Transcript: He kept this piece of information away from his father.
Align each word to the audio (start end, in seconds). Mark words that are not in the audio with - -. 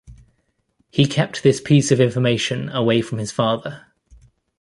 He 0.89 1.05
kept 1.05 1.43
this 1.43 1.61
piece 1.61 1.91
of 1.91 1.99
information 2.01 2.69
away 2.69 3.03
from 3.03 3.19
his 3.19 3.31
father. 3.31 3.85